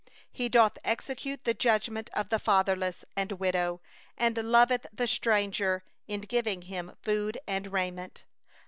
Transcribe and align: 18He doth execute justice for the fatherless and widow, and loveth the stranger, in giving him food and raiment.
18He 0.33 0.49
doth 0.49 0.79
execute 0.83 1.45
justice 1.59 1.93
for 2.11 2.23
the 2.23 2.39
fatherless 2.39 3.05
and 3.15 3.33
widow, 3.33 3.81
and 4.17 4.35
loveth 4.35 4.87
the 4.91 5.05
stranger, 5.05 5.83
in 6.07 6.21
giving 6.21 6.63
him 6.63 6.95
food 7.03 7.37
and 7.45 7.71
raiment. 7.71 8.25